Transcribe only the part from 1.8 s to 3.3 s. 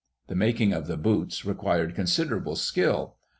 considerable skill.